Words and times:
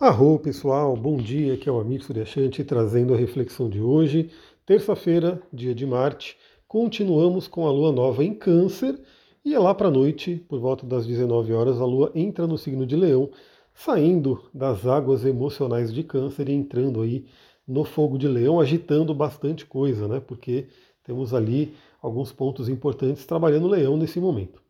Arro 0.00 0.38
pessoal, 0.38 0.96
bom 0.96 1.18
dia, 1.18 1.52
aqui 1.52 1.68
é 1.68 1.72
o 1.72 1.78
Amir 1.78 2.02
Suryashanti 2.02 2.64
trazendo 2.64 3.12
a 3.12 3.18
reflexão 3.18 3.68
de 3.68 3.82
hoje, 3.82 4.30
terça-feira, 4.64 5.42
dia 5.52 5.74
de 5.74 5.84
Marte. 5.84 6.38
Continuamos 6.66 7.46
com 7.46 7.66
a 7.66 7.70
lua 7.70 7.92
nova 7.92 8.24
em 8.24 8.32
Câncer 8.32 8.98
e 9.44 9.52
é 9.54 9.58
lá 9.58 9.74
para 9.74 9.88
a 9.88 9.90
noite, 9.90 10.42
por 10.48 10.58
volta 10.58 10.86
das 10.86 11.06
19 11.06 11.52
horas, 11.52 11.78
a 11.78 11.84
lua 11.84 12.10
entra 12.14 12.46
no 12.46 12.56
signo 12.56 12.86
de 12.86 12.96
Leão, 12.96 13.28
saindo 13.74 14.42
das 14.54 14.86
águas 14.86 15.22
emocionais 15.26 15.92
de 15.92 16.02
Câncer 16.02 16.48
e 16.48 16.54
entrando 16.54 17.02
aí 17.02 17.26
no 17.68 17.84
fogo 17.84 18.16
de 18.16 18.26
Leão, 18.26 18.58
agitando 18.58 19.12
bastante 19.12 19.66
coisa, 19.66 20.08
né? 20.08 20.18
Porque 20.18 20.68
temos 21.04 21.34
ali 21.34 21.74
alguns 22.00 22.32
pontos 22.32 22.70
importantes 22.70 23.26
trabalhando 23.26 23.68
Leão 23.68 23.98
nesse 23.98 24.18
momento. 24.18 24.62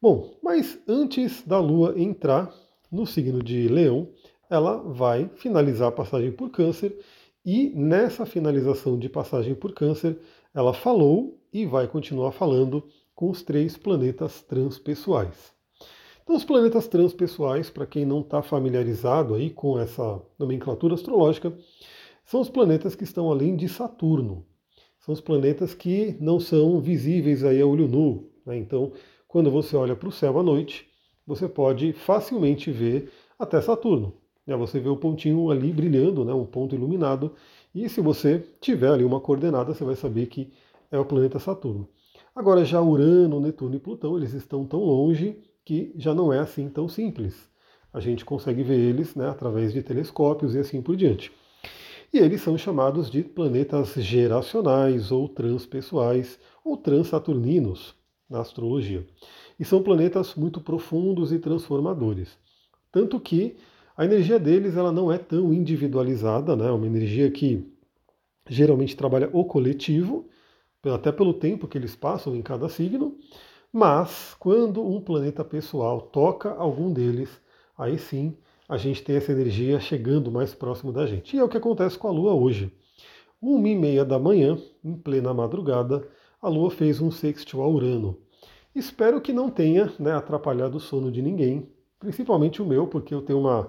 Bom, 0.00 0.30
mas 0.42 0.78
antes 0.86 1.42
da 1.46 1.58
lua 1.58 1.94
entrar 1.96 2.52
no 2.92 3.06
signo 3.06 3.42
de 3.42 3.66
Leão, 3.66 4.08
ela 4.50 4.78
vai 4.78 5.28
finalizar 5.36 5.88
a 5.88 5.92
passagem 5.92 6.32
por 6.32 6.50
câncer 6.50 6.96
e 7.44 7.70
nessa 7.74 8.26
finalização 8.26 8.98
de 8.98 9.08
passagem 9.08 9.54
por 9.54 9.72
câncer, 9.72 10.18
ela 10.54 10.74
falou 10.74 11.40
e 11.52 11.64
vai 11.64 11.86
continuar 11.86 12.32
falando 12.32 12.84
com 13.14 13.30
os 13.30 13.42
três 13.42 13.76
planetas 13.76 14.42
transpessoais. 14.42 15.52
Então, 16.22 16.36
os 16.36 16.44
planetas 16.44 16.86
transpessoais, 16.86 17.70
para 17.70 17.86
quem 17.86 18.04
não 18.04 18.20
está 18.20 18.42
familiarizado 18.42 19.34
aí 19.34 19.48
com 19.48 19.78
essa 19.78 20.20
nomenclatura 20.38 20.92
astrológica, 20.92 21.56
são 22.22 22.42
os 22.42 22.50
planetas 22.50 22.94
que 22.94 23.04
estão 23.04 23.30
além 23.30 23.56
de 23.56 23.66
Saturno. 23.66 24.44
São 25.00 25.14
os 25.14 25.20
planetas 25.22 25.72
que 25.72 26.18
não 26.20 26.38
são 26.38 26.82
visíveis 26.82 27.42
aí 27.44 27.62
a 27.62 27.66
olho 27.66 27.88
nu. 27.88 28.30
Né? 28.44 28.58
Então, 28.58 28.92
quando 29.26 29.50
você 29.50 29.74
olha 29.74 29.96
para 29.96 30.10
o 30.10 30.12
céu 30.12 30.38
à 30.38 30.42
noite, 30.42 30.86
você 31.26 31.48
pode 31.48 31.94
facilmente 31.94 32.70
ver 32.70 33.10
até 33.38 33.58
Saturno. 33.62 34.17
Né, 34.48 34.56
você 34.56 34.80
vê 34.80 34.88
o 34.88 34.96
pontinho 34.96 35.50
ali 35.50 35.70
brilhando, 35.70 36.24
né, 36.24 36.32
um 36.32 36.46
ponto 36.46 36.74
iluminado, 36.74 37.34
e 37.74 37.86
se 37.86 38.00
você 38.00 38.42
tiver 38.62 38.88
ali 38.90 39.04
uma 39.04 39.20
coordenada, 39.20 39.74
você 39.74 39.84
vai 39.84 39.94
saber 39.94 40.24
que 40.24 40.50
é 40.90 40.98
o 40.98 41.04
planeta 41.04 41.38
Saturno. 41.38 41.86
Agora, 42.34 42.64
já 42.64 42.80
Urano, 42.80 43.40
Netuno 43.40 43.76
e 43.76 43.78
Plutão, 43.78 44.16
eles 44.16 44.32
estão 44.32 44.64
tão 44.64 44.80
longe 44.80 45.36
que 45.66 45.92
já 45.96 46.14
não 46.14 46.32
é 46.32 46.38
assim 46.38 46.66
tão 46.70 46.88
simples. 46.88 47.46
A 47.92 48.00
gente 48.00 48.24
consegue 48.24 48.62
ver 48.62 48.78
eles 48.78 49.14
né, 49.14 49.28
através 49.28 49.70
de 49.70 49.82
telescópios 49.82 50.54
e 50.54 50.58
assim 50.58 50.80
por 50.80 50.96
diante. 50.96 51.30
E 52.10 52.16
eles 52.16 52.40
são 52.40 52.56
chamados 52.56 53.10
de 53.10 53.22
planetas 53.22 53.92
geracionais 53.96 55.12
ou 55.12 55.28
transpessoais 55.28 56.38
ou 56.64 56.74
transaturninos 56.74 57.94
na 58.30 58.40
astrologia. 58.40 59.06
E 59.60 59.64
são 59.64 59.82
planetas 59.82 60.34
muito 60.34 60.58
profundos 60.58 61.32
e 61.32 61.38
transformadores. 61.38 62.38
Tanto 62.90 63.20
que 63.20 63.58
a 63.98 64.04
energia 64.04 64.38
deles 64.38 64.76
ela 64.76 64.92
não 64.92 65.10
é 65.10 65.18
tão 65.18 65.52
individualizada, 65.52 66.54
né? 66.54 66.68
é 66.68 66.70
uma 66.70 66.86
energia 66.86 67.28
que 67.32 67.66
geralmente 68.48 68.96
trabalha 68.96 69.28
o 69.32 69.44
coletivo, 69.44 70.28
até 70.84 71.10
pelo 71.10 71.34
tempo 71.34 71.66
que 71.66 71.76
eles 71.76 71.96
passam 71.96 72.36
em 72.36 72.40
cada 72.40 72.68
signo, 72.68 73.18
mas 73.72 74.36
quando 74.38 74.86
um 74.86 75.00
planeta 75.00 75.44
pessoal 75.44 76.00
toca 76.00 76.54
algum 76.54 76.92
deles, 76.92 77.28
aí 77.76 77.98
sim 77.98 78.36
a 78.68 78.76
gente 78.76 79.02
tem 79.02 79.16
essa 79.16 79.32
energia 79.32 79.80
chegando 79.80 80.30
mais 80.30 80.54
próximo 80.54 80.92
da 80.92 81.04
gente. 81.04 81.34
E 81.34 81.40
é 81.40 81.42
o 81.42 81.48
que 81.48 81.56
acontece 81.56 81.98
com 81.98 82.06
a 82.06 82.12
Lua 82.12 82.32
hoje. 82.32 82.72
Uma 83.42 83.68
e 83.68 83.74
meia 83.74 84.04
da 84.04 84.16
manhã, 84.16 84.56
em 84.84 84.94
plena 84.94 85.34
madrugada, 85.34 86.06
a 86.40 86.48
Lua 86.48 86.70
fez 86.70 87.00
um 87.00 87.10
sextil 87.10 87.62
a 87.62 87.68
Urano. 87.68 88.16
Espero 88.72 89.20
que 89.20 89.32
não 89.32 89.50
tenha 89.50 89.92
né, 89.98 90.12
atrapalhado 90.12 90.76
o 90.76 90.80
sono 90.80 91.10
de 91.10 91.20
ninguém, 91.20 91.68
principalmente 91.98 92.62
o 92.62 92.64
meu, 92.64 92.86
porque 92.86 93.12
eu 93.12 93.22
tenho 93.22 93.40
uma 93.40 93.68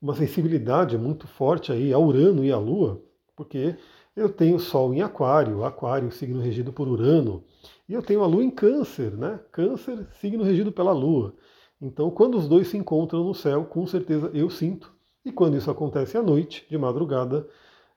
uma 0.00 0.14
sensibilidade 0.14 0.96
muito 0.96 1.26
forte 1.26 1.72
aí 1.72 1.92
a 1.92 1.98
Urano 1.98 2.44
e 2.44 2.52
a 2.52 2.58
Lua, 2.58 3.02
porque 3.36 3.76
eu 4.16 4.28
tenho 4.28 4.58
Sol 4.58 4.94
em 4.94 5.02
Aquário, 5.02 5.64
Aquário, 5.64 6.10
signo 6.10 6.40
regido 6.40 6.72
por 6.72 6.88
Urano, 6.88 7.44
e 7.88 7.94
eu 7.94 8.02
tenho 8.02 8.22
a 8.22 8.26
Lua 8.26 8.44
em 8.44 8.50
Câncer, 8.50 9.12
né? 9.16 9.40
Câncer, 9.50 10.06
signo 10.20 10.44
regido 10.44 10.70
pela 10.70 10.92
Lua. 10.92 11.34
Então, 11.80 12.10
quando 12.10 12.36
os 12.36 12.48
dois 12.48 12.68
se 12.68 12.76
encontram 12.76 13.24
no 13.24 13.34
céu, 13.34 13.64
com 13.64 13.86
certeza 13.86 14.30
eu 14.34 14.50
sinto. 14.50 14.92
E 15.24 15.32
quando 15.32 15.56
isso 15.56 15.70
acontece 15.70 16.16
à 16.16 16.22
noite, 16.22 16.66
de 16.68 16.76
madrugada, 16.76 17.48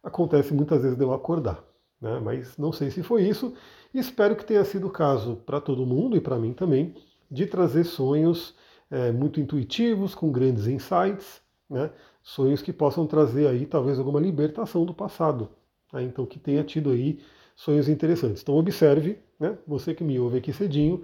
acontece 0.04 0.54
muitas 0.54 0.82
vezes 0.82 0.98
de 0.98 1.04
eu 1.04 1.14
acordar. 1.14 1.64
Né? 2.00 2.20
Mas 2.20 2.58
não 2.58 2.72
sei 2.72 2.90
se 2.90 3.04
foi 3.04 3.24
isso. 3.24 3.54
Espero 3.94 4.36
que 4.36 4.46
tenha 4.46 4.64
sido 4.64 4.88
o 4.88 4.92
caso 4.92 5.38
para 5.46 5.60
todo 5.60 5.86
mundo 5.86 6.16
e 6.16 6.22
para 6.22 6.40
mim 6.40 6.54
também, 6.54 6.96
de 7.30 7.46
trazer 7.46 7.84
sonhos 7.84 8.56
é, 8.90 9.12
muito 9.12 9.40
intuitivos, 9.40 10.14
com 10.14 10.32
grandes 10.32 10.68
insights, 10.68 11.42
né? 11.72 11.90
sonhos 12.22 12.62
que 12.62 12.74
possam 12.74 13.08
trazer 13.08 13.48
aí 13.48 13.66
talvez 13.66 13.98
alguma 13.98 14.20
libertação 14.20 14.86
do 14.86 14.94
passado. 14.94 15.50
Né? 15.92 16.04
Então 16.04 16.26
que 16.26 16.38
tenha 16.38 16.64
tido 16.64 16.92
aí 16.92 17.20
sonhos 17.56 17.88
interessantes. 17.88 18.42
Então 18.44 18.56
observe, 18.56 19.18
né? 19.40 19.58
você 19.66 19.96
que 19.96 20.04
me 20.04 20.20
ouve 20.20 20.38
aqui 20.38 20.52
cedinho, 20.52 21.04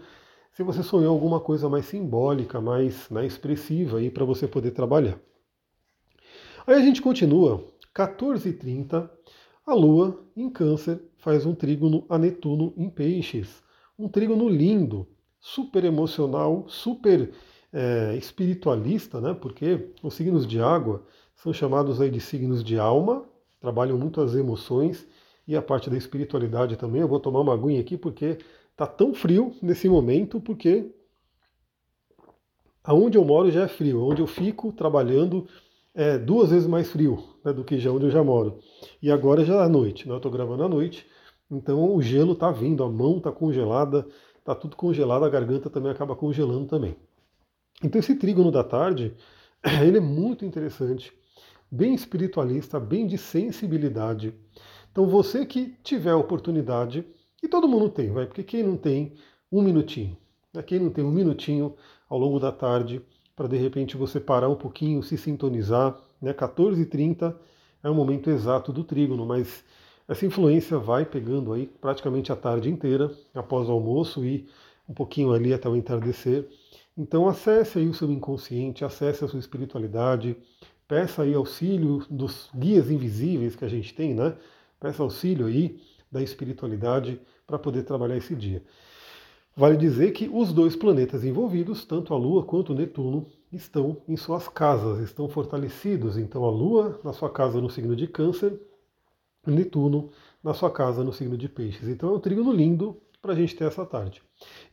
se 0.52 0.64
você 0.64 0.84
sonhou 0.84 1.14
alguma 1.14 1.40
coisa 1.40 1.70
mais 1.70 1.86
simbólica, 1.86 2.60
mais 2.60 3.10
né, 3.10 3.26
expressiva 3.26 4.00
aí 4.00 4.10
para 4.10 4.26
você 4.26 4.48
poder 4.48 4.72
trabalhar. 4.72 5.18
Aí 6.66 6.76
a 6.76 6.82
gente 6.82 7.02
continua, 7.02 7.64
14h30, 7.96 9.10
a 9.66 9.74
Lua 9.74 10.20
em 10.36 10.50
Câncer 10.50 11.00
faz 11.18 11.46
um 11.46 11.54
trígono 11.54 12.06
a 12.10 12.18
Netuno 12.18 12.74
em 12.76 12.90
Peixes. 12.90 13.64
Um 13.98 14.10
trígono 14.10 14.50
lindo, 14.50 15.08
super 15.40 15.86
emocional, 15.86 16.66
super 16.68 17.32
é, 17.78 18.16
espiritualista, 18.16 19.22
né? 19.22 19.36
porque 19.40 19.92
os 20.02 20.16
signos 20.16 20.48
de 20.48 20.60
água 20.60 21.04
são 21.36 21.54
chamados 21.54 22.02
aí 22.02 22.10
de 22.10 22.20
signos 22.20 22.64
de 22.64 22.80
alma, 22.80 23.24
trabalham 23.60 24.00
muito 24.00 24.20
as 24.20 24.34
emoções 24.34 25.08
e 25.48 25.56
a 25.56 25.62
parte 25.62 25.88
da 25.88 25.96
espiritualidade 25.96 26.76
também. 26.76 27.02
Eu 27.02 27.08
vou 27.08 27.20
tomar 27.20 27.42
uma 27.42 27.54
aguinha 27.54 27.80
aqui 27.80 27.96
porque 27.96 28.40
tá 28.76 28.88
tão 28.88 29.14
frio 29.14 29.54
nesse 29.62 29.88
momento, 29.88 30.42
porque 30.42 30.92
aonde 32.84 33.16
eu 33.16 33.24
moro 33.24 33.52
já 33.52 33.66
é 33.66 33.68
frio, 33.68 34.04
onde 34.04 34.24
eu 34.24 34.28
fico 34.28 34.72
trabalhando 34.72 35.48
é 35.94 36.18
duas 36.18 36.50
vezes 36.50 36.68
mais 36.68 36.92
frio 36.92 37.24
né, 37.46 37.54
do 37.54 37.64
que 37.64 37.78
já 37.78 37.92
onde 37.92 38.06
eu 38.06 38.12
já 38.12 38.24
moro. 38.24 38.58
E 39.00 39.12
agora 39.12 39.46
já 39.46 39.64
é 39.64 39.68
noite, 39.68 40.08
né? 40.08 40.16
eu 40.16 40.18
estou 40.18 40.32
gravando 40.32 40.64
à 40.64 40.68
noite, 40.68 41.06
então 41.50 41.96
o 41.96 42.02
gelo 42.02 42.34
está 42.34 42.52
vindo, 42.52 42.84
a 42.84 42.90
mão 42.90 43.18
está 43.18 43.32
congelada, 43.32 44.08
está 44.40 44.56
tudo 44.56 44.76
congelado, 44.76 45.26
a 45.26 45.30
garganta 45.30 45.70
também 45.70 45.92
acaba 45.92 46.16
congelando 46.16 46.66
também. 46.66 46.96
Então 47.84 48.00
esse 48.00 48.16
trígono 48.16 48.52
da 48.52 48.64
tarde, 48.64 49.16
ele 49.82 49.98
é 49.98 50.02
muito 50.02 50.46
interessante, 50.46 51.14
bem 51.70 51.94
espiritualista, 51.94 52.80
bem 52.80 53.06
de 53.06 53.18
sensibilidade. 53.18 54.34
Então 54.92 55.08
você 55.08 55.46
que 55.46 55.76
tiver 55.84 56.12
a 56.12 56.18
oportunidade, 56.18 57.06
e 57.42 57.48
todo 57.48 57.68
mundo 57.68 57.90
tem, 57.90 58.12
vai, 58.12 58.26
porque 58.26 58.44
quem 58.44 58.64
não 58.64 58.76
tem 58.76 59.14
um 59.52 59.62
minutinho, 59.62 60.18
né? 60.54 60.64
quem 60.64 60.80
não 60.80 60.90
tem 60.90 61.04
um 61.04 61.12
minutinho 61.12 61.76
ao 62.10 62.18
longo 62.18 62.40
da 62.40 62.52
tarde, 62.52 63.02
para 63.36 63.48
de 63.48 63.58
repente 63.58 63.96
você 63.96 64.20
parar 64.20 64.50
um 64.50 64.56
pouquinho, 64.56 65.04
se 65.04 65.16
sintonizar, 65.18 65.96
né? 66.20 66.34
14h30 66.34 67.36
é 67.84 67.90
o 67.90 67.94
momento 67.94 68.30
exato 68.30 68.74
do 68.74 68.84
trígono, 68.84 69.26
mas 69.26 69.64
essa 70.08 70.26
influência 70.26 70.80
vai 70.80 71.06
pegando 71.06 71.54
aí 71.54 71.68
praticamente 71.68 72.32
a 72.32 72.36
tarde 72.36 72.70
inteira, 72.70 73.12
após 73.36 73.70
o 73.70 73.72
almoço 73.72 74.26
e 74.26 74.48
um 74.90 74.94
pouquinho 74.94 75.34
ali 75.34 75.54
até 75.54 75.70
o 75.70 75.76
entardecer. 75.76 76.48
Então 76.98 77.28
acesse 77.28 77.78
aí 77.78 77.88
o 77.88 77.94
seu 77.94 78.12
inconsciente, 78.12 78.84
acesse 78.84 79.24
a 79.24 79.28
sua 79.28 79.40
espiritualidade, 79.40 80.36
peça 80.88 81.22
aí 81.22 81.34
auxílio 81.36 82.04
dos 82.10 82.50
guias 82.56 82.90
invisíveis 82.90 83.56
que 83.56 83.64
a 83.64 83.68
gente 83.68 83.94
tem, 83.94 84.16
né? 84.16 84.36
Peça 84.80 85.04
auxílio 85.04 85.46
aí 85.46 85.80
da 86.12 86.24
espiritualidade 86.24 87.22
para 87.46 87.60
poder 87.60 87.84
trabalhar 87.84 88.18
esse 88.18 88.36
dia. 88.36 88.64
Vale 89.56 89.78
dizer 89.78 90.12
que 90.12 90.30
os 90.32 90.54
dois 90.54 90.76
planetas 90.76 91.24
envolvidos, 91.24 91.86
tanto 91.86 92.14
a 92.14 92.18
Lua 92.18 92.44
quanto 92.44 92.74
o 92.74 92.76
Netuno, 92.76 93.28
estão 93.52 93.98
em 94.08 94.16
suas 94.16 94.48
casas, 94.48 95.00
estão 95.00 95.30
fortalecidos. 95.30 96.18
Então 96.18 96.46
a 96.46 96.52
Lua 96.52 97.00
na 97.04 97.14
sua 97.14 97.30
casa 97.30 97.62
no 97.62 97.70
signo 97.70 97.96
de 97.96 98.08
Câncer, 98.08 98.60
Netuno 99.46 100.10
na 100.44 100.54
sua 100.54 100.70
casa 100.70 101.04
no 101.04 101.14
signo 101.14 101.38
de 101.38 101.48
Peixes. 101.48 101.88
Então 101.88 102.10
é 102.10 102.14
um 102.14 102.20
trígono 102.20 102.52
lindo 102.52 103.02
para 103.28 103.34
a 103.34 103.38
gente 103.38 103.58
ter 103.58 103.66
essa 103.66 103.86
tarde. 103.86 104.24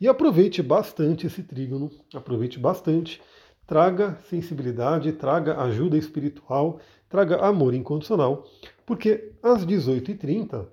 E 0.01 0.07
aproveite 0.07 0.63
bastante 0.63 1.27
esse 1.27 1.43
trígono, 1.43 1.91
aproveite 2.15 2.57
bastante, 2.57 3.21
traga 3.67 4.17
sensibilidade, 4.31 5.11
traga 5.13 5.61
ajuda 5.61 5.99
espiritual, 5.99 6.79
traga 7.09 7.45
amor 7.45 7.75
incondicional, 7.75 8.45
porque 8.87 9.33
às 9.43 9.67
18h30, 9.67 10.69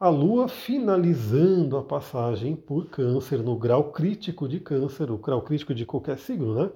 a 0.00 0.08
Lua 0.08 0.48
finalizando 0.48 1.76
a 1.76 1.84
passagem 1.84 2.56
por 2.56 2.86
câncer, 2.86 3.38
no 3.38 3.56
grau 3.56 3.92
crítico 3.92 4.48
de 4.48 4.58
câncer, 4.58 5.08
o 5.08 5.16
grau 5.16 5.42
crítico 5.42 5.72
de 5.72 5.86
qualquer 5.86 6.18
signo, 6.18 6.56
né? 6.56 6.72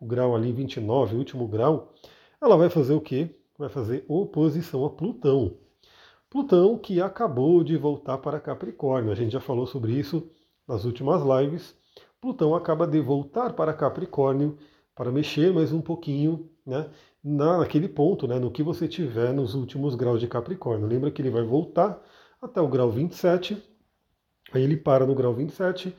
O 0.00 0.06
grau 0.06 0.34
ali 0.34 0.50
29, 0.50 1.14
o 1.14 1.18
último 1.18 1.46
grau, 1.46 1.94
ela 2.42 2.56
vai 2.56 2.68
fazer 2.68 2.94
o 2.94 3.00
quê? 3.00 3.30
Vai 3.56 3.68
fazer 3.68 4.04
oposição 4.08 4.84
a 4.84 4.90
Plutão. 4.90 5.56
Plutão 6.34 6.76
que 6.76 7.00
acabou 7.00 7.62
de 7.62 7.76
voltar 7.76 8.18
para 8.18 8.40
Capricórnio. 8.40 9.12
A 9.12 9.14
gente 9.14 9.30
já 9.30 9.40
falou 9.40 9.68
sobre 9.68 9.92
isso 9.92 10.28
nas 10.66 10.84
últimas 10.84 11.22
lives. 11.22 11.76
Plutão 12.20 12.56
acaba 12.56 12.88
de 12.88 13.00
voltar 13.00 13.52
para 13.52 13.72
Capricórnio 13.72 14.58
para 14.96 15.12
mexer 15.12 15.52
mais 15.52 15.72
um 15.72 15.80
pouquinho, 15.80 16.50
né? 16.66 16.90
naquele 17.22 17.88
ponto, 17.88 18.26
né, 18.26 18.40
no 18.40 18.50
que 18.50 18.64
você 18.64 18.88
tiver 18.88 19.32
nos 19.32 19.54
últimos 19.54 19.94
graus 19.94 20.18
de 20.18 20.26
Capricórnio. 20.26 20.88
Lembra 20.88 21.08
que 21.12 21.22
ele 21.22 21.30
vai 21.30 21.44
voltar 21.44 22.02
até 22.42 22.60
o 22.60 22.66
grau 22.66 22.90
27, 22.90 23.56
aí 24.52 24.64
ele 24.64 24.76
para 24.76 25.06
no 25.06 25.14
grau 25.14 25.32
27, 25.32 25.94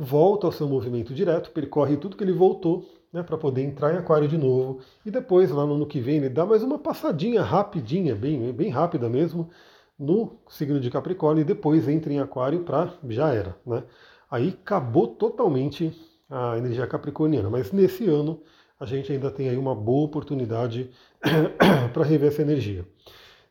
volta 0.00 0.46
ao 0.46 0.52
seu 0.52 0.66
movimento 0.66 1.12
direto, 1.12 1.50
percorre 1.50 1.96
tudo 1.98 2.16
que 2.16 2.24
ele 2.24 2.32
voltou, 2.32 2.88
né, 3.12 3.22
para 3.22 3.36
poder 3.36 3.62
entrar 3.62 3.92
em 3.92 3.98
Aquário 3.98 4.26
de 4.26 4.38
novo, 4.38 4.80
e 5.04 5.10
depois, 5.10 5.50
lá 5.50 5.66
no 5.66 5.74
ano 5.74 5.86
que 5.86 6.00
vem, 6.00 6.16
ele 6.16 6.30
dá 6.30 6.46
mais 6.46 6.62
uma 6.62 6.78
passadinha 6.78 7.42
rapidinha, 7.42 8.14
bem, 8.14 8.50
bem 8.52 8.70
rápida 8.70 9.08
mesmo, 9.10 9.50
no 9.98 10.38
signo 10.48 10.80
de 10.80 10.90
Capricórnio, 10.90 11.42
e 11.42 11.44
depois 11.44 11.86
entra 11.86 12.10
em 12.10 12.18
Aquário 12.18 12.60
para 12.60 12.94
já 13.08 13.34
era. 13.34 13.54
Né? 13.66 13.84
Aí 14.30 14.48
acabou 14.48 15.08
totalmente 15.08 15.92
a 16.30 16.56
energia 16.56 16.86
capricorniana, 16.86 17.50
mas 17.50 17.70
nesse 17.70 18.06
ano 18.08 18.40
a 18.78 18.86
gente 18.86 19.12
ainda 19.12 19.30
tem 19.30 19.50
aí 19.50 19.58
uma 19.58 19.74
boa 19.74 20.06
oportunidade 20.06 20.90
para 21.92 22.04
rever 22.04 22.28
essa 22.28 22.40
energia. 22.40 22.86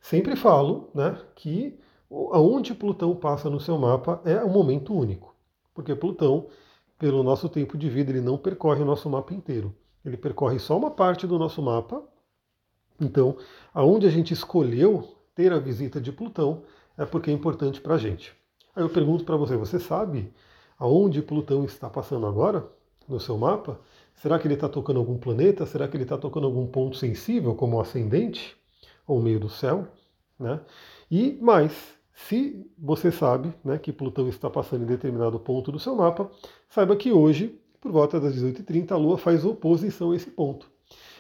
Sempre 0.02 0.36
falo 0.36 0.90
né, 0.96 1.16
que 1.36 1.78
aonde 2.32 2.74
Plutão 2.74 3.16
passa 3.16 3.50
no 3.50 3.60
seu 3.60 3.78
mapa 3.78 4.20
é 4.26 4.44
um 4.44 4.50
momento 4.50 4.94
único, 4.94 5.29
porque 5.80 5.96
Plutão, 5.96 6.48
pelo 6.98 7.24
nosso 7.24 7.48
tempo 7.48 7.78
de 7.78 7.90
vida, 7.90 8.12
ele 8.12 8.20
não 8.20 8.38
percorre 8.38 8.82
o 8.82 8.86
nosso 8.86 9.10
mapa 9.10 9.34
inteiro. 9.34 9.74
Ele 10.04 10.18
percorre 10.18 10.60
só 10.60 10.78
uma 10.78 10.92
parte 10.92 11.26
do 11.26 11.40
nosso 11.40 11.62
mapa. 11.62 12.04
Então, 13.00 13.38
aonde 13.74 14.06
a 14.06 14.10
gente 14.10 14.34
escolheu 14.34 15.16
ter 15.34 15.54
a 15.54 15.58
visita 15.58 16.02
de 16.02 16.12
Plutão 16.12 16.64
é 16.98 17.06
porque 17.06 17.32
é 17.32 17.34
importante 17.34 17.80
para 17.80 17.96
a 17.96 17.98
gente. 17.98 18.36
Aí 18.76 18.84
eu 18.84 18.90
pergunto 18.90 19.24
para 19.24 19.38
você, 19.38 19.56
você 19.56 19.80
sabe 19.80 20.34
aonde 20.78 21.22
Plutão 21.22 21.64
está 21.64 21.90
passando 21.90 22.28
agora 22.28 22.68
no 23.08 23.22
seu 23.22 23.38
mapa? 23.38 23.80
Será 24.16 24.38
que 24.38 24.48
ele 24.48 24.56
está 24.56 24.68
tocando 24.68 25.00
algum 25.00 25.18
planeta? 25.18 25.66
Será 25.66 25.88
que 25.88 25.96
ele 25.96 26.04
está 26.04 26.18
tocando 26.18 26.46
algum 26.46 26.68
ponto 26.68 26.98
sensível, 26.98 27.56
como 27.56 27.78
o 27.78 27.80
ascendente 27.80 28.58
ou 29.08 29.22
meio 29.22 29.40
do 29.40 29.48
céu? 29.48 29.88
Né? 30.38 30.60
E 31.10 31.40
mais, 31.42 31.98
se 32.28 32.66
você 32.78 33.12
sabe 33.12 33.54
né, 33.64 33.78
que 33.78 33.92
Plutão 33.92 34.28
está 34.28 34.50
passando 34.50 34.84
em 34.84 34.88
determinado 34.88 35.40
ponto 35.40 35.72
do 35.72 35.80
seu 35.80 35.96
mapa, 35.96 36.30
saiba 36.70 36.96
que 36.96 37.12
hoje, 37.12 37.60
por 37.80 37.92
volta 37.92 38.20
das 38.20 38.36
18h30, 38.36 38.92
a 38.92 38.98
Lua 38.98 39.18
faz 39.18 39.46
oposição 39.46 40.12
a 40.12 40.16
esse 40.16 40.30
ponto. 40.30 40.70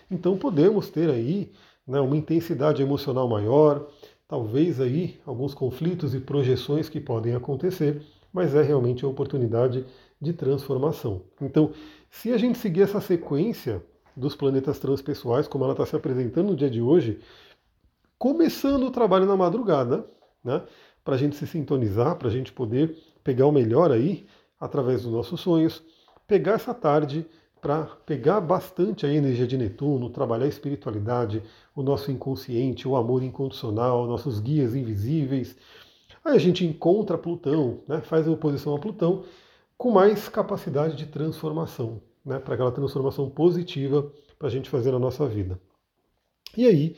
Então 0.09 0.37
podemos 0.37 0.89
ter 0.89 1.09
aí 1.09 1.51
né, 1.87 1.99
uma 1.99 2.17
intensidade 2.17 2.81
emocional 2.81 3.27
maior, 3.27 3.87
talvez 4.27 4.79
aí 4.79 5.19
alguns 5.25 5.53
conflitos 5.53 6.13
e 6.13 6.19
projeções 6.19 6.89
que 6.89 6.99
podem 6.99 7.33
acontecer 7.33 8.05
mas 8.31 8.55
é 8.55 8.61
realmente 8.61 9.05
uma 9.05 9.11
oportunidade 9.11 9.85
de 10.21 10.33
transformação. 10.33 11.23
Então, 11.41 11.71
se 12.09 12.31
a 12.31 12.37
gente 12.37 12.57
seguir 12.57 12.81
essa 12.81 13.01
sequência 13.01 13.83
dos 14.15 14.35
planetas 14.35 14.79
transpessoais, 14.79 15.47
como 15.47 15.63
ela 15.63 15.73
está 15.73 15.85
se 15.85 15.95
apresentando 15.95 16.49
no 16.49 16.55
dia 16.55 16.69
de 16.69 16.81
hoje, 16.81 17.19
começando 18.17 18.83
o 18.83 18.91
trabalho 18.91 19.25
na 19.25 19.37
madrugada, 19.37 20.05
né, 20.43 20.61
para 21.03 21.15
a 21.15 21.17
gente 21.17 21.35
se 21.35 21.47
sintonizar, 21.47 22.15
para 22.17 22.27
a 22.27 22.31
gente 22.31 22.51
poder 22.51 22.95
pegar 23.23 23.45
o 23.45 23.51
melhor 23.51 23.91
aí 23.91 24.25
através 24.59 25.03
dos 25.03 25.11
nossos 25.11 25.39
sonhos, 25.39 25.83
pegar 26.27 26.53
essa 26.53 26.73
tarde 26.73 27.25
para 27.61 27.85
pegar 28.05 28.39
bastante 28.39 29.05
a 29.05 29.13
energia 29.13 29.45
de 29.45 29.57
Netuno, 29.57 30.09
trabalhar 30.09 30.45
a 30.45 30.49
espiritualidade, 30.49 31.43
o 31.75 31.83
nosso 31.83 32.11
inconsciente, 32.11 32.87
o 32.87 32.95
amor 32.95 33.21
incondicional, 33.21 34.07
nossos 34.07 34.39
guias 34.39 34.75
invisíveis, 34.75 35.57
Aí 36.23 36.35
a 36.35 36.39
gente 36.39 36.65
encontra 36.65 37.17
Plutão, 37.17 37.81
né, 37.87 38.01
faz 38.01 38.27
a 38.27 38.31
oposição 38.31 38.75
a 38.75 38.79
Plutão, 38.79 39.23
com 39.77 39.91
mais 39.91 40.27
capacidade 40.27 40.95
de 40.95 41.05
transformação, 41.05 42.01
né, 42.25 42.37
para 42.39 42.55
aquela 42.55 42.71
transformação 42.71 43.29
positiva 43.29 44.11
para 44.37 44.47
a 44.47 44.51
gente 44.51 44.69
fazer 44.69 44.91
na 44.91 44.99
nossa 44.99 45.25
vida. 45.27 45.59
E 46.57 46.65
aí, 46.67 46.95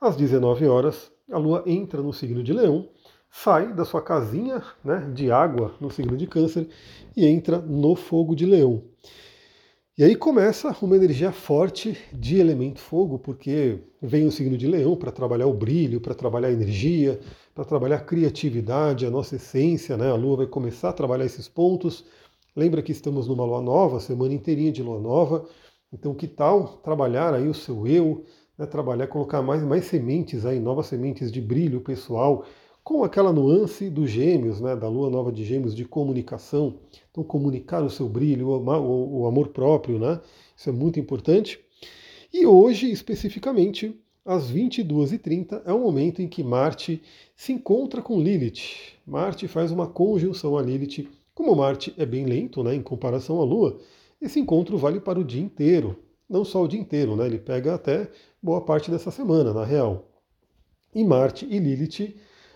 às 0.00 0.16
19 0.16 0.66
horas, 0.66 1.12
a 1.30 1.38
Lua 1.38 1.62
entra 1.66 2.02
no 2.02 2.12
signo 2.12 2.42
de 2.42 2.52
Leão, 2.52 2.88
sai 3.36 3.72
da 3.72 3.84
sua 3.84 4.00
casinha 4.00 4.62
né, 4.82 5.10
de 5.12 5.30
água 5.30 5.74
no 5.80 5.90
signo 5.90 6.16
de 6.16 6.26
Câncer 6.26 6.68
e 7.16 7.26
entra 7.26 7.58
no 7.58 7.96
fogo 7.96 8.34
de 8.34 8.46
Leão. 8.46 8.84
E 9.98 10.04
aí 10.04 10.14
começa 10.14 10.74
uma 10.80 10.96
energia 10.96 11.32
forte 11.32 11.98
de 12.12 12.38
elemento 12.38 12.80
fogo, 12.80 13.18
porque 13.18 13.80
vem 14.00 14.26
o 14.26 14.32
signo 14.32 14.56
de 14.56 14.66
Leão 14.66 14.96
para 14.96 15.12
trabalhar 15.12 15.46
o 15.46 15.52
brilho, 15.52 16.00
para 16.00 16.14
trabalhar 16.14 16.48
a 16.48 16.52
energia, 16.52 17.20
para 17.54 17.64
trabalhar 17.64 17.96
a 17.96 18.00
criatividade, 18.00 19.04
a 19.04 19.10
nossa 19.10 19.36
essência, 19.36 19.96
né? 19.96 20.10
A 20.10 20.14
Lua 20.14 20.38
vai 20.38 20.46
começar 20.46 20.90
a 20.90 20.92
trabalhar 20.92 21.24
esses 21.24 21.48
pontos. 21.48 22.04
Lembra 22.56 22.82
que 22.82 22.92
estamos 22.92 23.28
numa 23.28 23.44
lua 23.44 23.60
nova, 23.60 24.00
semana 24.00 24.32
inteirinha 24.32 24.72
de 24.72 24.82
lua 24.82 25.00
nova. 25.00 25.44
Então, 25.92 26.14
que 26.14 26.26
tal 26.26 26.78
trabalhar 26.78 27.34
aí 27.34 27.48
o 27.48 27.54
seu 27.54 27.86
eu, 27.86 28.24
né? 28.58 28.66
trabalhar, 28.66 29.06
colocar 29.06 29.42
mais, 29.42 29.62
mais 29.62 29.84
sementes 29.84 30.46
aí, 30.46 30.58
novas 30.58 30.86
sementes 30.86 31.30
de 31.30 31.40
brilho 31.40 31.80
pessoal, 31.80 32.44
com 32.84 33.02
aquela 33.02 33.32
nuance 33.32 33.88
dos 33.88 34.10
gêmeos, 34.10 34.60
né? 34.60 34.76
Da 34.76 34.86
lua 34.86 35.08
nova 35.08 35.32
de 35.32 35.42
gêmeos 35.42 35.74
de 35.74 35.86
comunicação. 35.86 36.74
Então, 37.10 37.24
comunicar 37.24 37.82
o 37.82 37.88
seu 37.88 38.06
brilho, 38.08 38.50
o, 38.50 39.26
amor 39.26 39.48
próprio, 39.48 39.98
né? 39.98 40.20
Isso 40.54 40.68
é 40.68 40.72
muito 40.72 41.00
importante. 41.00 41.58
E 42.30 42.44
hoje, 42.44 42.90
especificamente, 42.90 43.98
às 44.24 44.52
22h30 44.52 45.62
é 45.64 45.72
o 45.72 45.80
momento 45.80 46.20
em 46.20 46.28
que 46.28 46.42
Marte 46.42 47.02
se 47.34 47.52
encontra 47.52 48.02
com 48.02 48.20
Lilith. 48.20 48.92
Marte 49.06 49.48
faz 49.48 49.72
uma 49.72 49.86
conjunção 49.86 50.58
a 50.58 50.62
Lilith. 50.62 51.08
Como 51.34 51.56
Marte 51.56 51.94
é 51.96 52.04
bem 52.04 52.26
lento 52.26 52.62
né, 52.62 52.74
em 52.74 52.82
comparação 52.82 53.40
à 53.40 53.44
Lua, 53.44 53.78
esse 54.20 54.38
encontro 54.38 54.76
vale 54.76 55.00
para 55.00 55.18
o 55.18 55.24
dia 55.24 55.42
inteiro. 55.42 55.98
Não 56.28 56.44
só 56.44 56.62
o 56.62 56.68
dia 56.68 56.80
inteiro, 56.80 57.16
né, 57.16 57.26
ele 57.26 57.38
pega 57.38 57.74
até 57.74 58.10
boa 58.42 58.60
parte 58.60 58.90
dessa 58.90 59.10
semana, 59.10 59.52
na 59.52 59.64
real. 59.64 60.08
Em 60.94 61.04
Marte 61.04 61.46
e 61.48 61.58
Lilith, 61.58 62.14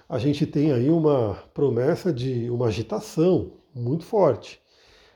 a 0.08 0.18
gente 0.18 0.46
tem 0.46 0.72
aí 0.72 0.88
uma 0.88 1.34
promessa 1.52 2.10
de 2.10 2.48
uma 2.48 2.68
agitação 2.68 3.52
muito 3.74 4.04
forte. 4.04 4.58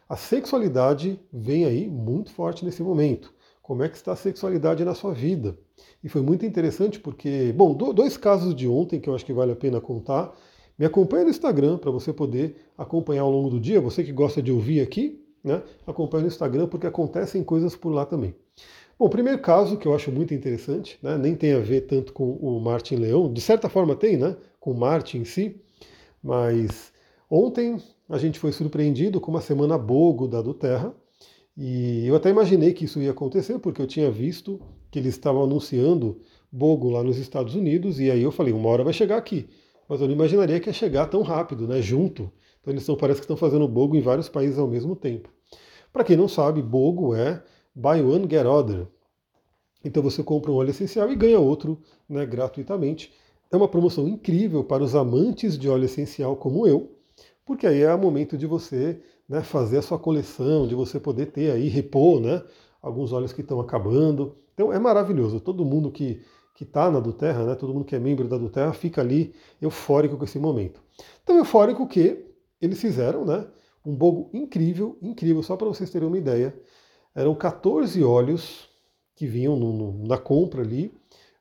A 0.06 0.17
sexualidade 0.17 1.19
vem 1.33 1.65
aí 1.65 1.89
muito 1.89 2.31
forte 2.31 2.62
nesse 2.62 2.83
momento. 2.83 3.33
Como 3.62 3.83
é 3.83 3.89
que 3.89 3.97
está 3.97 4.12
a 4.12 4.17
sexualidade 4.17 4.85
na 4.85 4.94
sua 4.94 5.15
vida? 5.15 5.56
E 6.05 6.09
foi 6.11 6.21
muito 6.21 6.44
interessante 6.44 7.00
porque, 7.00 7.55
bom, 7.56 7.73
dois 7.73 8.19
casos 8.19 8.55
de 8.55 8.69
ontem 8.69 9.00
que 9.00 9.09
eu 9.09 9.15
acho 9.15 9.25
que 9.25 9.33
vale 9.33 9.53
a 9.53 9.56
pena 9.56 9.81
contar. 9.81 10.37
Me 10.79 10.85
acompanha 10.85 11.25
no 11.25 11.31
Instagram 11.31 11.79
para 11.79 11.91
você 11.91 12.12
poder 12.12 12.56
acompanhar 12.77 13.23
ao 13.23 13.31
longo 13.31 13.49
do 13.49 13.59
dia. 13.59 13.81
Você 13.81 14.05
que 14.05 14.12
gosta 14.12 14.43
de 14.43 14.53
ouvir 14.53 14.81
aqui, 14.81 15.25
né? 15.43 15.62
Acompanha 15.87 16.23
no 16.23 16.29
Instagram 16.29 16.67
porque 16.67 16.87
acontecem 16.87 17.43
coisas 17.43 17.75
por 17.75 17.91
lá 17.91 18.05
também. 18.05 18.35
Bom, 19.02 19.06
o 19.06 19.10
primeiro 19.10 19.40
caso 19.40 19.76
que 19.76 19.88
eu 19.88 19.96
acho 19.96 20.12
muito 20.12 20.32
interessante, 20.32 20.96
né? 21.02 21.19
nem 21.19 21.34
tem 21.34 21.54
a 21.54 21.58
ver 21.58 21.81
tanto 21.88 22.12
com 22.12 22.34
o 22.34 22.60
Martin 22.60 22.94
Leão, 22.94 23.32
de 23.32 23.41
certa 23.41 23.69
forma 23.69 23.96
tem, 23.96 24.17
né? 24.17 24.36
Com 24.60 24.70
o 24.70 24.79
Martin 24.79 25.19
em 25.19 25.24
si, 25.24 25.60
mas 26.22 26.93
ontem 27.29 27.82
a 28.08 28.17
gente 28.17 28.38
foi 28.38 28.53
surpreendido 28.53 29.20
com 29.20 29.32
uma 29.32 29.41
semana 29.41 29.77
bogo 29.77 30.29
da 30.29 30.41
do 30.41 30.55
Terra, 30.55 30.94
e 31.56 32.06
eu 32.06 32.15
até 32.15 32.31
imaginei 32.31 32.72
que 32.72 32.84
isso 32.84 33.03
ia 33.03 33.10
acontecer, 33.10 33.58
porque 33.58 33.82
eu 33.82 33.88
tinha 33.88 34.08
visto 34.08 34.60
que 34.88 35.00
eles 35.00 35.15
estavam 35.15 35.43
anunciando 35.43 36.20
Bogo 36.53 36.88
lá 36.88 37.03
nos 37.03 37.19
Estados 37.19 37.56
Unidos, 37.56 37.98
e 37.98 38.08
aí 38.08 38.22
eu 38.22 38.31
falei, 38.31 38.53
uma 38.53 38.69
hora 38.69 38.84
vai 38.84 38.93
chegar 38.93 39.17
aqui. 39.17 39.48
Mas 39.88 40.00
eu 40.00 40.06
não 40.06 40.15
imaginaria 40.15 40.60
que 40.60 40.69
ia 40.69 40.72
chegar 40.72 41.06
tão 41.06 41.22
rápido, 41.22 41.67
né? 41.67 41.82
Junto. 41.82 42.31
Então 42.60 42.72
eles 42.72 42.82
estão, 42.82 42.94
parece 42.94 43.19
que 43.19 43.24
estão 43.24 43.36
fazendo 43.36 43.67
Bogo 43.67 43.96
em 43.96 44.00
vários 44.00 44.29
países 44.29 44.60
ao 44.60 44.69
mesmo 44.69 44.94
tempo. 44.94 45.29
Para 45.93 46.05
quem 46.05 46.17
não 46.17 46.29
sabe, 46.29 46.62
Bogo 46.62 47.17
é 47.17 47.43
Buy 47.74 48.00
One 48.02 48.29
Get 48.29 48.46
Other. 48.46 48.86
Então 49.84 50.02
você 50.02 50.22
compra 50.22 50.50
um 50.50 50.56
óleo 50.56 50.70
essencial 50.70 51.10
e 51.10 51.17
ganha 51.17 51.38
outro 51.38 51.81
né, 52.08 52.24
gratuitamente. 52.24 53.12
É 53.50 53.56
uma 53.56 53.69
promoção 53.69 54.08
incrível 54.08 54.64
para 54.64 54.82
os 54.82 54.94
amantes 54.94 55.58
de 55.58 55.69
óleo 55.69 55.84
essencial 55.84 56.36
como 56.36 56.67
eu, 56.67 56.96
porque 57.44 57.67
aí 57.67 57.82
é 57.82 57.94
o 57.94 57.98
momento 57.98 58.36
de 58.38 58.46
você 58.46 59.00
né, 59.29 59.43
fazer 59.43 59.79
a 59.79 59.82
sua 59.82 59.98
coleção, 59.98 60.67
de 60.67 60.74
você 60.74 61.00
poder 61.00 61.26
ter 61.26 61.50
aí, 61.50 61.69
repor 61.69 62.20
né, 62.20 62.43
alguns 62.81 63.12
óleos 63.12 63.32
que 63.32 63.41
estão 63.41 63.60
acabando. 63.60 64.36
Então 64.55 64.72
é 64.72 64.79
maravilhoso. 64.79 65.41
Todo 65.41 65.64
mundo 65.64 65.91
que 65.91 66.22
que 66.55 66.64
está 66.64 66.91
na 66.91 67.00
do 67.00 67.12
Terra, 67.12 67.44
né, 67.44 67.55
todo 67.55 67.72
mundo 67.72 67.84
que 67.84 67.96
é 67.96 67.98
membro 67.98 68.29
da 68.29 68.36
do 68.36 68.48
Terra 68.48 68.72
fica 68.72 69.00
ali 69.00 69.34
eufórico 69.60 70.17
com 70.17 70.24
esse 70.24 70.38
momento. 70.38 70.81
Então 71.22 71.36
eufórico 71.36 71.86
que 71.86 72.24
eles 72.60 72.81
fizeram, 72.81 73.24
né, 73.24 73.46
um 73.84 73.94
bogo 73.94 74.31
incrível, 74.32 74.96
incrível, 75.02 75.43
só 75.43 75.56
para 75.56 75.67
vocês 75.67 75.91
terem 75.91 76.06
uma 76.06 76.19
ideia. 76.19 76.55
Eram 77.14 77.34
14 77.34 78.02
óleos 78.02 78.69
que 79.14 79.26
vinham 79.26 79.56
no, 79.56 79.72
no, 79.72 80.06
na 80.06 80.19
compra 80.19 80.62
ali, 80.62 80.92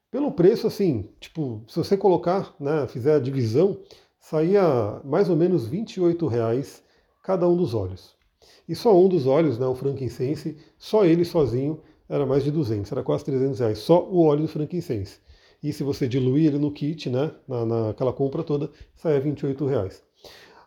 pelo 0.10 0.32
preço 0.32 0.68
assim, 0.68 1.10
tipo, 1.20 1.64
se 1.68 1.78
você 1.78 1.96
colocar, 1.96 2.54
né, 2.60 2.86
fizer 2.88 3.16
a 3.16 3.20
divisão, 3.20 3.80
saía 4.20 5.02
mais 5.06 5.30
ou 5.30 5.36
menos 5.38 5.66
28 5.66 6.28
reais 6.28 6.84
cada 7.24 7.48
um 7.48 7.56
dos 7.56 7.74
óleos. 7.74 8.14
E 8.68 8.76
só 8.76 8.98
um 8.98 9.08
dos 9.08 9.26
óleos, 9.26 9.58
né, 9.58 9.66
o 9.66 9.74
frankincense, 9.76 10.58
só 10.78 11.06
ele 11.06 11.24
sozinho 11.24 11.80
era 12.10 12.26
mais 12.26 12.44
de 12.44 12.52
200, 12.52 12.92
era 12.92 13.04
quase 13.04 13.24
300 13.24 13.60
reais, 13.60 13.78
só 13.80 14.04
o 14.04 14.26
óleo 14.26 14.42
do 14.42 14.48
frankincense. 14.50 15.20
E 15.64 15.72
se 15.72 15.84
você 15.84 16.08
diluir 16.08 16.48
ele 16.48 16.58
no 16.58 16.72
kit, 16.72 17.10
né, 17.10 17.32
na, 17.48 17.66
naquela 17.66 18.12
compra 18.12 18.44
toda, 18.44 18.70
saia 18.96 19.20
28 19.20 19.66
reais. 19.66 20.04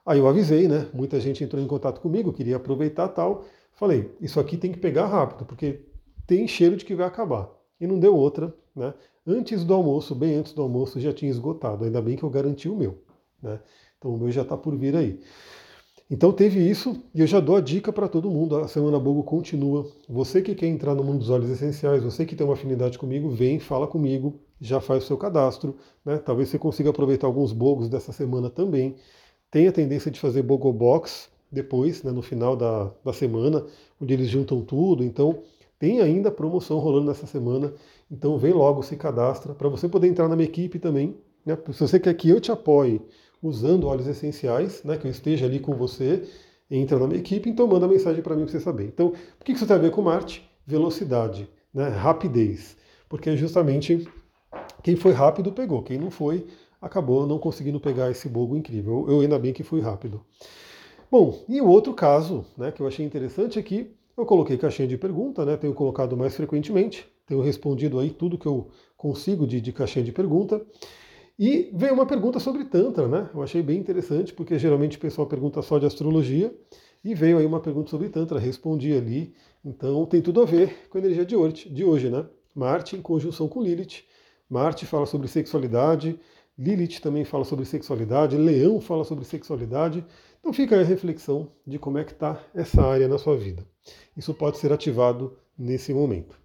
Aí 0.07 0.19
eu 0.19 0.29
avisei, 0.29 0.69
né, 0.69 0.89
muita 0.95 1.21
gente 1.21 1.43
entrou 1.45 1.63
em 1.63 1.67
contato 1.67 2.01
comigo, 2.01 2.33
queria 2.33 2.57
aproveitar 2.57 3.09
tal. 3.09 3.45
Falei, 3.77 4.11
isso 4.21 4.39
aqui 4.39 4.57
tem 4.57 4.73
que 4.73 4.79
pegar 4.79 5.07
rápido, 5.07 5.45
porque 5.45 5.81
tem 6.27 6.47
cheiro 6.47 6.77
de 6.77 6.85
que 6.85 6.95
vai 6.95 7.07
acabar. 7.07 7.51
E 7.81 7.87
não 7.87 7.99
deu 7.99 8.17
outra, 8.17 8.55
né? 8.75 8.95
Antes 9.27 9.65
do 9.65 9.73
almoço, 9.73 10.15
bem 10.15 10.37
antes 10.37 10.53
do 10.53 10.63
almoço, 10.63 11.01
já 11.01 11.13
tinha 11.13 11.31
esgotado. 11.31 11.85
Ainda 11.85 12.01
bem 12.03 12.17
que 12.17 12.23
eu 12.23 12.31
garanti 12.31 12.69
o 12.69 12.77
meu. 12.77 12.99
Né? 13.43 13.59
Então 13.99 14.15
o 14.15 14.19
meu 14.19 14.31
já 14.31 14.43
está 14.43 14.57
por 14.57 14.77
vir 14.77 14.95
aí. 14.95 15.19
Então 16.11 16.31
teve 16.31 16.61
isso, 16.61 17.03
e 17.15 17.21
eu 17.21 17.27
já 17.27 17.41
dou 17.41 17.57
a 17.57 17.61
dica 17.61 17.91
para 17.91 18.07
todo 18.07 18.31
mundo. 18.31 18.57
A 18.57 18.69
Semana 18.69 19.01
Bogo 19.01 19.23
continua. 19.23 19.91
Você 20.09 20.43
que 20.43 20.55
quer 20.55 20.67
entrar 20.67 20.95
no 20.95 21.03
mundo 21.03 21.21
dos 21.21 21.31
óleos 21.31 21.51
essenciais, 21.51 22.03
você 22.03 22.27
que 22.27 22.37
tem 22.37 22.47
uma 22.47 22.53
afinidade 22.53 22.99
comigo, 22.99 23.31
vem, 23.31 23.59
fala 23.59 23.87
comigo, 23.87 24.39
já 24.61 24.81
faz 24.81 25.05
o 25.05 25.07
seu 25.07 25.17
cadastro. 25.17 25.77
Né? 26.05 26.19
Talvez 26.19 26.51
você 26.51 26.59
consiga 26.59 26.91
aproveitar 26.91 27.27
alguns 27.27 27.53
bogos 27.53 27.89
dessa 27.89 28.13
semana 28.13 28.51
também. 28.51 28.97
Tem 29.51 29.67
a 29.67 29.73
tendência 29.73 30.11
de 30.11 30.21
fazer 30.21 30.43
Bogo 30.43 30.71
Box 30.73 31.31
depois, 31.55 32.03
né, 32.03 32.13
no 32.13 32.23
final 32.23 32.57
da, 32.57 32.91
da 33.05 33.13
semana, 33.13 33.65
onde 34.01 34.13
eles 34.13 34.29
juntam 34.29 34.61
tudo. 34.63 35.03
Então 35.05 35.43
tem 35.79 36.01
ainda 36.01 36.31
promoção 36.31 36.79
rolando 36.79 37.07
nessa 37.07 37.27
semana. 37.27 37.73
Então 38.11 38.37
vem 38.39 38.53
logo, 38.53 38.83
se 38.83 38.97
cadastra, 38.97 39.55
para 39.55 39.69
você 39.69 39.89
poder 39.89 40.09
entrar 40.09 40.29
na 40.29 40.37
minha 40.37 40.49
equipe 40.49 40.79
também. 40.79 41.17
Né? 41.45 41.57
Se 41.73 41.81
você 41.81 41.99
quer 41.99 42.15
que 42.15 42.29
eu 42.29 42.41
te 42.41 42.53
apoie 42.53 43.01
usando 43.43 43.87
óleos 43.87 44.07
essenciais, 44.07 44.83
né, 44.85 44.97
que 44.97 45.07
eu 45.07 45.11
esteja 45.11 45.47
ali 45.47 45.61
com 45.61 45.75
você, 45.75 46.23
entra 46.71 46.99
na 46.99 47.07
minha 47.07 47.21
equipe, 47.21 47.49
então 47.49 47.67
manda 47.67 47.87
mensagem 47.87 48.23
para 48.23 48.35
mim 48.35 48.45
para 48.45 48.53
você 48.53 48.61
saber. 48.61 48.87
Então, 48.87 49.13
o 49.41 49.45
que 49.45 49.53
isso 49.53 49.67
tem 49.67 49.77
a 49.77 49.79
ver 49.79 49.91
com 49.91 50.03
Marte? 50.03 50.49
Velocidade, 50.67 51.49
né, 51.73 51.89
rapidez. 51.89 52.77
Porque 53.09 53.31
é 53.31 53.37
justamente 53.37 54.09
quem 54.83 54.97
foi 54.97 55.13
rápido 55.13 55.53
pegou, 55.53 55.83
quem 55.83 55.99
não 55.99 56.11
foi 56.11 56.47
acabou 56.81 57.27
não 57.27 57.39
conseguindo 57.39 57.81
pegar 57.81 58.11
esse 58.11 58.29
bogo 58.29 58.57
incrível. 58.57 59.07
Eu 59.09 59.21
ainda 59.21 59.39
bem 59.39 59.53
que 59.53 59.63
fui 59.63 59.81
rápido. 59.81 60.21
Bom, 61.17 61.45
e 61.49 61.61
o 61.61 61.69
outro 61.69 61.95
caso 61.95 62.45
né, 62.59 62.73
que 62.73 62.83
eu 62.83 62.89
achei 62.89 63.07
interessante 63.07 63.57
é 63.57 63.87
eu 64.17 64.27
coloquei 64.27 64.59
caixinha 64.59 64.89
de 64.89 64.99
pergunta, 64.99 65.45
né, 65.45 65.57
tenho 65.57 65.73
colocado 65.73 66.17
mais 66.17 66.35
frequentemente, 66.35 67.07
tenho 67.25 67.41
respondido 67.41 68.01
aí 68.01 68.11
tudo 68.11 68.37
que 68.37 68.47
eu 68.47 68.69
consigo 68.97 69.47
de, 69.47 69.61
de 69.61 69.73
caixinha 69.73 70.05
de 70.05 70.11
pergunta. 70.11 70.61
E 71.39 71.71
veio 71.73 71.95
uma 71.95 72.05
pergunta 72.05 72.41
sobre 72.41 72.65
Tantra, 72.65 73.07
né? 73.07 73.31
Eu 73.33 73.45
achei 73.45 73.63
bem 73.63 73.79
interessante, 73.79 74.35
porque 74.35 74.59
geralmente 74.59 74.97
o 74.97 75.01
pessoal 75.01 75.29
pergunta 75.29 75.63
só 75.63 75.79
de 75.79 75.87
astrologia, 75.87 76.53
e 77.05 77.15
veio 77.15 77.39
aí 77.39 77.47
uma 77.47 77.61
pergunta 77.61 77.91
sobre 77.91 78.09
Tantra, 78.09 78.37
respondi 78.41 78.93
ali. 78.93 79.33
Então 79.65 80.05
tem 80.07 80.21
tudo 80.21 80.43
a 80.43 80.45
ver 80.45 80.89
com 80.91 80.99
a 80.99 81.01
energia 81.01 81.25
de 81.25 81.37
hoje, 81.37 81.69
de 81.69 81.85
hoje 81.85 82.11
né? 82.11 82.27
Marte 82.53 82.97
em 82.97 83.01
conjunção 83.01 83.47
com 83.47 83.63
Lilith. 83.63 84.03
Marte 84.51 84.85
fala 84.85 85.07
sobre 85.07 85.29
sexualidade, 85.29 86.19
Lilith 86.57 87.01
também 87.01 87.25
fala 87.25 87.45
sobre 87.45 87.65
sexualidade, 87.65 88.37
Leão 88.37 88.81
fala 88.81 89.05
sobre 89.05 89.25
sexualidade. 89.25 90.05
Então 90.45 90.53
fica 90.53 90.77
aí 90.77 90.83
a 90.83 90.85
reflexão 90.85 91.49
de 91.67 91.79
como 91.79 91.97
é 91.97 92.05
que 92.05 92.13
está 92.13 92.39
essa 92.55 92.83
área 92.83 93.09
na 93.09 93.17
sua 93.17 93.35
vida. 93.35 93.67
Isso 94.15 94.35
pode 94.35 94.59
ser 94.59 94.75
ativado 94.75 95.39
nesse 95.59 95.95
momento. 95.95 96.39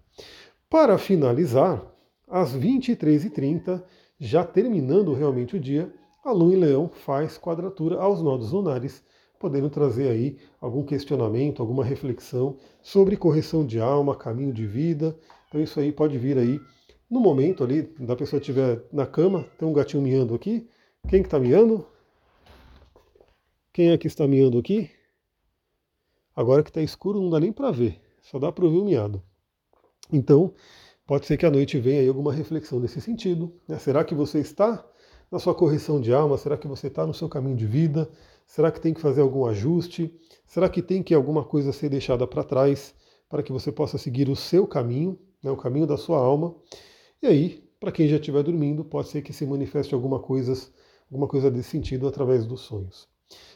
Para 0.70 0.96
finalizar, 0.96 1.84
às 2.26 2.56
23h30 2.56 3.82
já 4.18 4.42
terminando 4.42 5.12
realmente 5.12 5.54
o 5.54 5.60
dia, 5.60 5.92
a 6.24 6.32
Lua 6.32 6.54
em 6.54 6.56
Leão 6.56 6.88
faz 6.88 7.36
quadratura 7.36 8.00
aos 8.00 8.22
nodos 8.22 8.52
lunares, 8.52 9.04
podendo 9.38 9.68
trazer 9.68 10.08
aí 10.08 10.38
algum 10.62 10.82
questionamento, 10.82 11.60
alguma 11.60 11.84
reflexão 11.84 12.56
sobre 12.80 13.18
correção 13.18 13.66
de 13.66 13.78
alma, 13.78 14.16
caminho 14.16 14.54
de 14.54 14.66
vida. 14.66 15.14
Então 15.46 15.60
isso 15.60 15.78
aí 15.78 15.92
pode 15.92 16.16
vir 16.16 16.38
aí 16.38 16.58
no 17.10 17.20
momento 17.20 17.62
ali, 17.62 17.82
da 17.98 18.16
pessoa 18.16 18.40
estiver 18.40 18.82
na 18.90 19.06
cama, 19.06 19.44
tem 19.58 19.68
um 19.68 19.74
gatinho 19.74 20.02
miando 20.02 20.34
aqui. 20.34 20.66
Quem 21.06 21.20
que 21.20 21.26
está 21.26 21.38
miando? 21.38 21.86
Quem 23.80 23.92
é 23.92 23.96
que 23.96 24.06
está 24.06 24.28
miando 24.28 24.58
aqui? 24.58 24.90
Agora 26.36 26.62
que 26.62 26.68
está 26.68 26.82
escuro 26.82 27.18
não 27.18 27.30
dá 27.30 27.40
nem 27.40 27.50
para 27.50 27.70
ver, 27.70 27.98
só 28.20 28.38
dá 28.38 28.52
para 28.52 28.66
ouvir 28.66 28.76
o 28.76 28.84
miado. 28.84 29.22
Então, 30.12 30.52
Pode 31.06 31.24
ser 31.24 31.38
que 31.38 31.46
à 31.46 31.50
noite 31.50 31.80
venha 31.80 32.02
aí 32.02 32.06
alguma 32.06 32.30
reflexão 32.30 32.78
nesse 32.78 33.00
sentido. 33.00 33.52
Né? 33.66 33.78
Será 33.78 34.04
que 34.04 34.14
você 34.14 34.38
está 34.38 34.86
na 35.28 35.38
sua 35.38 35.54
correção 35.54 35.98
de 35.98 36.12
alma? 36.12 36.36
Será 36.36 36.58
que 36.58 36.68
você 36.68 36.88
está 36.88 37.06
no 37.06 37.14
seu 37.14 37.26
caminho 37.26 37.56
de 37.56 37.66
vida? 37.66 38.08
Será 38.46 38.70
que 38.70 38.78
tem 38.78 38.92
que 38.92 39.00
fazer 39.00 39.22
algum 39.22 39.46
ajuste? 39.46 40.14
Será 40.46 40.68
que 40.68 40.82
tem 40.82 41.02
que 41.02 41.14
alguma 41.14 41.42
coisa 41.42 41.72
ser 41.72 41.88
deixada 41.88 42.26
para 42.26 42.44
trás 42.44 42.94
para 43.30 43.42
que 43.42 43.50
você 43.50 43.72
possa 43.72 43.96
seguir 43.96 44.28
o 44.28 44.36
seu 44.36 44.66
caminho, 44.66 45.18
né, 45.42 45.50
o 45.50 45.56
caminho 45.56 45.86
da 45.86 45.96
sua 45.96 46.18
alma? 46.18 46.54
E 47.22 47.26
aí, 47.26 47.68
para 47.80 47.90
quem 47.90 48.06
já 48.06 48.16
estiver 48.16 48.42
dormindo, 48.42 48.84
pode 48.84 49.08
ser 49.08 49.22
que 49.22 49.32
se 49.32 49.46
manifeste 49.46 49.94
alguma 49.94 50.20
coisa, 50.20 50.52
alguma 51.10 51.26
coisa 51.26 51.50
desse 51.50 51.70
sentido 51.70 52.06
através 52.06 52.46
dos 52.46 52.60
sonhos. 52.60 53.08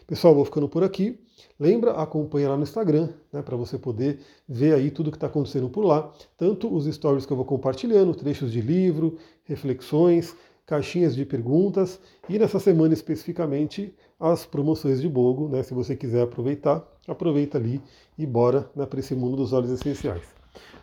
Pessoal, 0.07 0.35
vou 0.35 0.45
ficando 0.45 0.69
por 0.69 0.85
aqui. 0.85 1.19
Lembra, 1.59 1.93
acompanha 1.93 2.49
lá 2.49 2.57
no 2.57 2.63
Instagram, 2.63 3.11
né, 3.33 3.41
para 3.41 3.57
você 3.57 3.79
poder 3.79 4.19
ver 4.49 4.75
aí 4.75 4.91
tudo 4.91 5.11
que 5.11 5.17
está 5.17 5.29
acontecendo 5.29 5.69
por 5.69 5.85
lá. 5.85 6.13
Tanto 6.37 6.73
os 6.75 6.85
stories 6.87 7.25
que 7.25 7.33
eu 7.33 7.37
vou 7.37 7.47
compartilhando, 7.47 8.15
trechos 8.15 8.51
de 8.53 8.61
livro, 8.61 9.17
reflexões, 9.45 10.35
caixinhas 10.67 11.15
de 11.15 11.25
perguntas 11.25 12.01
e 12.29 12.39
nessa 12.39 12.59
semana 12.59 12.95
especificamente 12.95 13.95
as 14.19 14.47
promoções 14.47 15.01
de 15.01 15.09
Bogo, 15.09 15.49
né? 15.49 15.63
Se 15.63 15.75
você 15.75 15.95
quiser 15.95 16.23
aproveitar, 16.23 16.83
aproveita 17.07 17.59
ali 17.59 17.81
e 18.19 18.27
bora 18.27 18.71
né, 18.75 18.87
para 18.87 19.01
esse 19.01 19.15
mundo 19.15 19.37
dos 19.37 19.53
óleos 19.53 19.73
essenciais. 19.73 20.23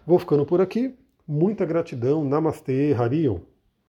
Vou 0.06 0.20
ficando 0.20 0.46
por 0.46 0.62
aqui. 0.62 0.96
Muita 1.28 1.66
gratidão. 1.66 2.24
Namastê, 2.24 2.94
Harion. 2.94 3.40